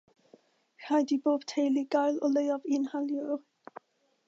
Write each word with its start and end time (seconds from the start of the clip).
Rhaid 0.85 1.13
i 1.15 1.17
bob 1.27 1.45
teulu 1.51 1.85
gael 1.97 2.19
o 2.29 2.33
leiaf 2.33 2.67
un 2.79 2.91
heliwr. 2.95 3.47